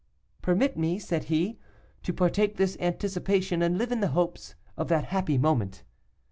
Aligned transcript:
'Permit 0.41 0.75
me,' 0.75 0.97
said 0.97 1.25
he, 1.25 1.59
'to 2.01 2.11
partake 2.11 2.57
this 2.57 2.75
anticipation 2.79 3.61
and 3.61 3.77
live 3.77 3.91
in 3.91 3.99
the 3.99 4.07
hopes 4.17 4.55
of 4.75 4.87
that 4.87 5.05
happy 5.05 5.37
moment. 5.37 5.83